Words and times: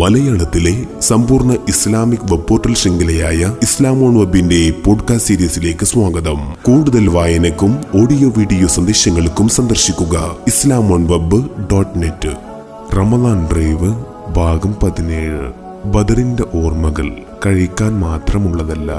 മലയാളത്തിലെ 0.00 1.00
സമ്പൂർണ 1.00 1.52
Islamic 1.52 2.32
web 2.32 2.48
portal 2.48 2.74
ശൃംഖലയായ 2.74 3.56
ഇസ്ലാമോൺ 3.62 4.18
വെബിന്റെ 4.18 4.72
പോഡ്കാസ്റ്റ് 4.84 5.26
സീരീസിലേക്ക് 5.26 5.84
സ്വാഗതം. 5.84 6.36
കൂടുതൽ 6.62 7.08
വായനക്കും 7.08 7.84
ഓഡിയോ 8.02 8.28
വീഡിയോ 8.36 8.66
സന്ദേശങ്ങൾക്കും 8.66 9.48
സന്ദർശിക്കുക 9.48 10.36
Islamon 10.46 11.06
web 11.06 11.48
dot 11.72 12.02
net 12.02 12.36
Ramadan 12.96 13.48
drive 13.52 14.04
ഭാഗം 14.36 14.74
പതിനേഴ്. 14.82 15.52
ബദറിന്റെ 15.84 16.44
ഓർമ്മകൾ 16.54 17.16
കഴിക്കാൻ 17.46 18.00
മാത്രമുള്ളതല്ല. 18.00 18.92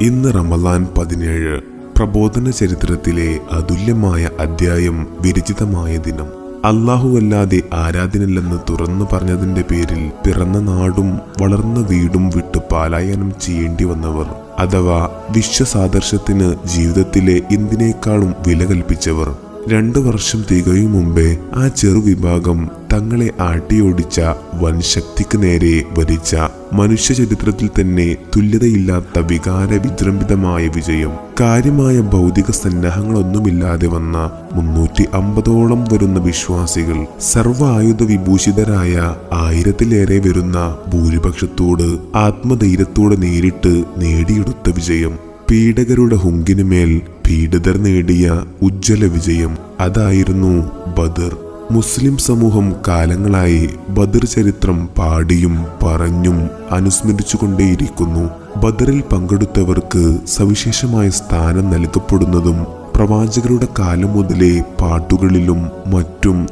ഇന്ന് 0.00 0.34
റമദാൻ 0.34 0.88
പതിനേഴ് 0.98 1.60
പ്രബോധന 1.96 2.50
ചരിത്രത്തിലെ 2.50 3.38
അതുല്യമായ 3.50 4.30
അധ്യായം 4.40 5.06
വിരചിതമായ 5.20 5.96
ദിനം. 5.96 6.47
അല്ലാഹുവല്ലാതെ 6.64 7.62
ആരാധനല്ലെന്ന് 7.72 8.58
തുറന്നു 8.70 9.04
പറഞ്ഞതിന്റെ 9.12 9.62
പേരിൽ 9.62 10.10
പിറന്ന 10.24 10.58
നാടും 10.58 11.18
വളർന്ന 11.42 11.80
വീടും 11.80 12.28
വിട്ട് 12.28 12.58
പാലായനം 12.72 13.32
ചെയ്യേണ്ടി 13.40 13.84
വന്നവർ 13.84 14.26
അഥവാ 14.58 15.08
വിശ്വസാദർശത്തിന് 15.30 16.54
ജീവിതത്തിലെ 16.66 17.40
എന്തിനേക്കാളും 17.50 18.34
വില 18.46 18.64
കൽപ്പിച്ചവർ. 18.64 19.47
രണ്ടു 19.70 19.98
വർഷം 19.98 20.44
തികയും 20.50 20.92
മുമ്പേ 20.92 21.36
ആ 21.54 21.68
ചെറുവിഭാഗം 21.68 22.68
തങ്ങളെ 22.92 23.30
ആട്ടിയോടിച്ച 23.40 24.20
വൻശക്തിക്ക് 24.54 25.42
നേരെ 25.42 25.84
വരിച്ച 25.98 26.36
മനുഷ്യ 26.72 27.14
ചരിത്രത്തിൽ 27.14 27.70
തന്നെ 27.80 28.16
തുല്യതയില്ലാത്ത 28.36 29.18
വികാര 29.18 29.72
വിജൃംഭിതമായ 29.74 30.66
വിജയം. 30.66 31.12
കാര്യമായ 31.40 32.00
ഭൗതിക 32.00 32.50
സന്നാഹങ്ങളൊന്നുമില്ലാതെ 32.50 33.86
വന്ന 33.86 34.30
മുന്നൂറ്റി 34.52 35.06
അമ്പതോളം 35.14 35.84
വരുന്ന 35.84 36.20
വിശ്വാസികൾ 36.20 37.06
സർവായുധ 37.20 38.02
വിഭൂഷിതരായ 38.02 39.14
ആയിരത്തിലേറെ 39.32 40.18
വരുന്ന 40.18 40.76
ഭൂരിപക്ഷത്തോട് 40.88 42.16
ആത്മധൈര്യത്തോടെ 42.16 43.16
നേരിട്ട് 43.16 43.84
നേടിയെടുത്ത 43.98 44.70
വിജയം. 44.74 45.27
പീഡകരുടെ 45.50 46.16
ഹുങ്കിനുമേൽ 46.16 47.02
പീഡിതർ 47.26 47.76
നേടിയ 47.76 48.40
ഉജ്ജ്വല 48.62 49.04
വിജയം 49.04 49.58
അതായിരുന്നു 49.80 50.70
ബദർ. 50.98 51.36
മുസ്ലിം 51.70 52.16
സമൂഹം 52.16 52.74
കാലങ്ങളായി 52.88 53.68
ബദർ 53.88 54.24
ചരിത്രം 54.24 54.88
പാടിയും 54.98 55.54
പറഞ്ഞും 55.82 56.50
അനുസ്മരിച്ചുകൊണ്ടേയിരിക്കുന്നു. 56.70 58.24
ബദറിൽ 58.58 59.02
പങ്കെടുത്തവർക്ക് 59.12 60.18
സവിശേഷമായ 60.26 61.10
സ്ഥാനം 61.10 61.70
നൽകപ്പെടുന്നതും 61.70 62.66
പ്രവാചകരുടെ 62.94 63.68
കാലം 63.78 64.12
മുതലേ 64.12 64.62
പാട്ടുകളിലും 64.80 65.62
മറ്റും 65.86 66.46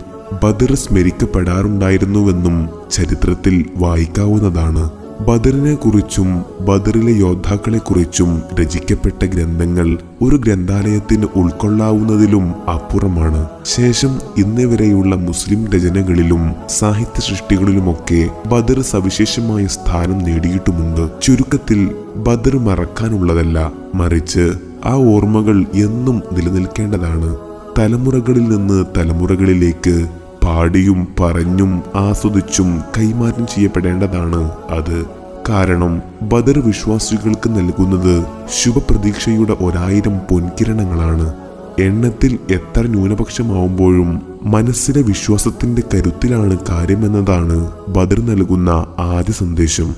ബദർ 0.44 0.74
സ്മരിക്കപ്പെടാറുണ്ടായിരുന്നുവെന്നും 0.74 2.68
ചരിത്രത്തിൽ 2.92 3.64
വായിക്കാവുന്നതാണ്. 3.76 5.05
ബദറിനെ 5.20 5.74
കുറിച്ചും 5.74 6.44
ബദറിലെ 6.60 7.12
യോദ്ധാക്കളെ 7.12 7.78
കുറിച്ചും 7.78 8.42
രചിക്കപ്പെട്ട 8.60 9.24
ഗ്രന്ഥങ്ങൾ 9.24 9.98
ഒരു 10.22 10.36
ഗ്രന്ഥാലയത്തിന് 10.36 11.26
ഉൾക്കൊള്ളാവുന്നതിലും 11.36 12.70
അപ്പുറമാണ്. 12.70 13.48
ശേഷം 13.64 14.18
ഇന്നുവരെയുള്ള 14.36 15.16
മുസ്ലിം 15.16 15.72
രചനകളിലും 15.72 16.54
സാഹിത്യ 16.68 17.20
സൃഷ്ടികളിലുമൊക്കെ 17.20 18.28
ബദർ 18.46 18.80
സവിശേഷമായ 18.80 19.66
സ്ഥാനം 19.66 20.18
നേടിയിട്ടുമുണ്ട്. 20.18 21.10
ചുരുക്കത്തിൽ 21.22 21.90
ബദർ 22.16 22.58
മറക്കാനുള്ളതല്ല 22.58 23.72
മറിച്ച് 23.94 24.52
ആ 24.84 24.94
ഓർമ്മകൾ 24.94 25.64
എന്നും 25.74 26.22
നിലനിൽക്കേണ്ടതാണ്. 26.32 27.36
തലമുറകളിൽ 27.78 28.48
നിന്ന് 28.48 28.84
തലമുറകളിലേക്ക് 28.96 30.08
പാടിയും 30.46 31.08
പറഞ്ഞും 31.20 31.82
ആസ്വദിച്ചും 31.94 32.80
കൈമാറ്റം 32.96 33.46
ചെയ്യപ്പെടേണ്ടതാണ്. 33.46 34.50
അത് 34.68 35.06
കാരണം 35.48 36.02
ബദർ 36.22 36.58
വിശ്വാസികൾക്ക് 36.58 37.48
നൽകുന്നത് 37.48 38.26
ശുഭപ്രതീക്ഷയുടെ 38.62 39.52
ഒരായിരം 39.52 40.18
പൊൻകിരണങ്ങളാണ്. 40.18 41.34
എണ്ണത്തിൽ 41.78 42.38
എത്ര 42.50 42.82
ന്യൂനപക്ഷമാവുമ്പോഴും 42.82 44.22
മനസ്സിലെ 44.42 45.02
വിശ്വാസത്തിന്റെ 45.02 45.82
കരുത്തിലാണ് 45.94 46.58
കാര്യമെന്നതാണ് 46.68 47.70
ബദർ 47.88 48.20
നൽകുന്ന 48.20 48.70
ആദ്യ 48.98 49.32
സന്ദേശം. 49.32 49.94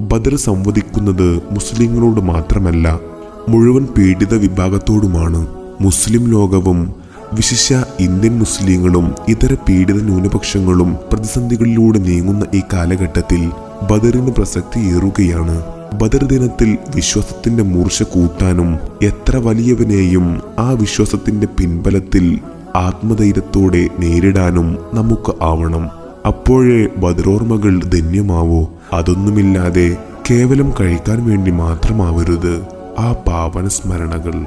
ബദർ 0.00 0.36
സംവദിക്കുന്നത് 0.36 1.42
മുസ്ലിങ്ങളോട് 1.50 2.20
മാത്രമല്ല 2.20 3.00
മുഴുവൻ 3.48 3.86
പീഡിത 3.98 4.34
വിഭാഗത്തോടുമാണ്. 4.34 5.46
മുസ്ലിം 5.80 6.28
ലോകവും 6.28 7.05
വിശിഷ്യ 7.32 7.84
ഇന്ത്യൻ 8.00 8.38
മുസ്ലിങ്ങളും 8.38 9.14
ഇതര 9.28 9.54
പീഡിത 9.54 10.02
ന്യൂനപക്ഷങ്ങളും 10.02 10.96
പ്രതിസന്ധികളിലൂടെ 11.12 11.98
നീങ്ങുന്ന 11.98 12.46
ഈ 12.54 12.62
കാലഘട്ടത്തിൽ 12.72 13.50
ബദറിന് 13.90 14.32
പ്രസക്തി 14.32 14.78
ഏറുകയാണ്. 14.78 15.62
ബദർ 15.94 16.24
ദിനത്തിൽ 16.24 16.78
വിശ്വാസത്തിന്റെ 16.94 17.62
മൂർച്ച 17.62 18.02
കൂട്ടാനും 18.02 18.78
എത്ര 19.02 19.36
വലിയവനെയും 19.36 20.42
ആ 20.58 20.70
വിശ്വാസത്തിന്റെ 20.70 21.46
പിൻബലത്തിൽ 21.46 22.38
ആത്മധൈര്യത്തോടെ 22.76 23.88
നേരിടാനും 23.98 24.78
നമുക്ക് 24.94 25.34
ആവണം. 25.42 25.90
അപ്പോഴേ 26.26 26.86
ബദറോർമ്മകൾ 26.96 27.82
ധന്യമാവോ. 27.82 28.68
അതൊന്നുമില്ലാതെ 28.92 29.96
കേവലം 30.30 30.72
കഴിക്കാൻ 30.80 31.26
വേണ്ടി 31.26 31.50
മാത്രമാവരുത് 31.50 32.66
ആ 32.98 33.12
പാവന 33.12 33.68
സ്മരണകൾ 33.68 34.46